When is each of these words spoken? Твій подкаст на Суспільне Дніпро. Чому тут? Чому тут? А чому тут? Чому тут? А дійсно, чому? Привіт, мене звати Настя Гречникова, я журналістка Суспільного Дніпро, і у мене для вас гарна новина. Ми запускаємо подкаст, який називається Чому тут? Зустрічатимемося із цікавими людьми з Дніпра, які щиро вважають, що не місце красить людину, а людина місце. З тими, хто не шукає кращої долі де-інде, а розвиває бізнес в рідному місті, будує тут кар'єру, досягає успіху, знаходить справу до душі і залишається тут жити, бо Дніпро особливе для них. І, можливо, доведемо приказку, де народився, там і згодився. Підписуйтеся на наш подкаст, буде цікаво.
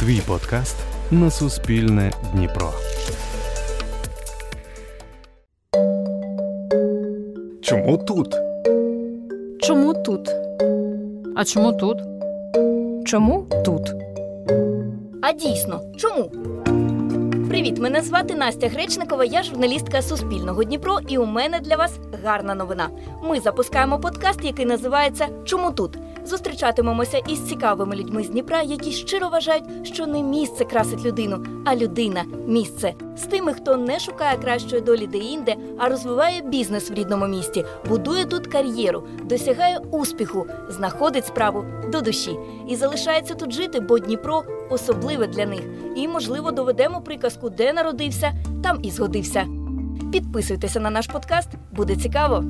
Твій 0.00 0.20
подкаст 0.26 0.76
на 1.10 1.30
Суспільне 1.30 2.12
Дніпро. 2.32 2.72
Чому 7.62 7.98
тут? 7.98 8.34
Чому 9.60 9.94
тут? 9.94 10.28
А 11.36 11.44
чому 11.44 11.72
тут? 11.72 11.98
Чому 13.06 13.46
тут? 13.64 13.82
А 15.22 15.32
дійсно, 15.32 15.80
чому? 15.96 16.30
Привіт, 17.48 17.78
мене 17.78 18.02
звати 18.02 18.34
Настя 18.34 18.68
Гречникова, 18.68 19.24
я 19.24 19.42
журналістка 19.42 20.02
Суспільного 20.02 20.64
Дніпро, 20.64 20.98
і 21.08 21.18
у 21.18 21.26
мене 21.26 21.60
для 21.60 21.76
вас 21.76 21.98
гарна 22.24 22.54
новина. 22.54 22.88
Ми 23.22 23.40
запускаємо 23.40 24.00
подкаст, 24.00 24.44
який 24.44 24.66
називається 24.66 25.28
Чому 25.44 25.72
тут? 25.72 25.98
Зустрічатимемося 26.28 27.18
із 27.18 27.40
цікавими 27.40 27.96
людьми 27.96 28.24
з 28.24 28.30
Дніпра, 28.30 28.62
які 28.62 28.92
щиро 28.92 29.28
вважають, 29.28 29.64
що 29.82 30.06
не 30.06 30.22
місце 30.22 30.64
красить 30.64 31.04
людину, 31.04 31.44
а 31.64 31.76
людина 31.76 32.24
місце. 32.46 32.94
З 33.16 33.22
тими, 33.22 33.52
хто 33.52 33.76
не 33.76 33.98
шукає 33.98 34.38
кращої 34.38 34.82
долі 34.82 35.06
де-інде, 35.06 35.56
а 35.78 35.88
розвиває 35.88 36.42
бізнес 36.42 36.90
в 36.90 36.94
рідному 36.94 37.26
місті, 37.26 37.64
будує 37.88 38.24
тут 38.24 38.46
кар'єру, 38.46 39.02
досягає 39.24 39.78
успіху, 39.90 40.46
знаходить 40.68 41.26
справу 41.26 41.64
до 41.92 42.00
душі 42.00 42.36
і 42.68 42.76
залишається 42.76 43.34
тут 43.34 43.52
жити, 43.52 43.80
бо 43.80 43.98
Дніпро 43.98 44.42
особливе 44.70 45.26
для 45.26 45.46
них. 45.46 45.62
І, 45.96 46.08
можливо, 46.08 46.50
доведемо 46.50 47.00
приказку, 47.00 47.50
де 47.50 47.72
народився, 47.72 48.32
там 48.62 48.78
і 48.82 48.90
згодився. 48.90 49.46
Підписуйтеся 50.12 50.80
на 50.80 50.90
наш 50.90 51.06
подкаст, 51.06 51.48
буде 51.72 51.96
цікаво. 51.96 52.44